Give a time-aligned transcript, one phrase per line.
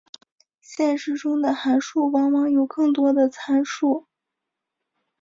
[0.61, 4.07] 现实中的函数往往有更多的参数。